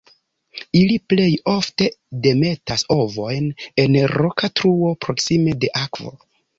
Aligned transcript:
Ili 0.79 0.95
plej 1.13 1.27
ofte 1.53 1.91
demetas 2.25 2.87
ovojn 2.99 3.49
en 3.87 4.01
roka 4.17 4.53
truo 4.59 4.95
proksime 5.07 5.59
de 5.65 5.75
akvo. 5.89 6.21